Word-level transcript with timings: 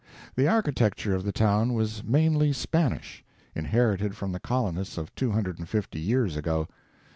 The 0.35 0.47
architecture 0.47 1.13
of 1.13 1.23
the 1.23 1.31
town 1.31 1.73
was 1.75 2.03
mainly 2.03 2.53
Spanish, 2.53 3.23
inherited 3.53 4.17
from 4.17 4.31
the 4.31 4.39
colonists 4.39 4.97
of 4.97 5.13
two 5.13 5.29
hundred 5.29 5.59
and 5.59 5.69
fifty 5.69 5.99
years 5.99 6.35
ago. 6.35 6.67